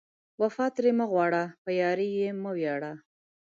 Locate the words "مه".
0.97-1.05, 2.41-2.51